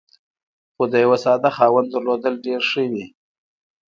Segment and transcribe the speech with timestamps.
[0.73, 3.05] خو د یوه ساده خاوند درلودل ډېر ښه وي.